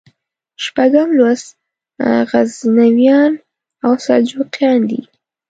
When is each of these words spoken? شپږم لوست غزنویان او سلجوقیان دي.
شپږم 0.63 1.09
لوست 1.17 1.47
غزنویان 2.31 3.31
او 3.85 3.91
سلجوقیان 4.05 4.79
دي. 4.89 5.01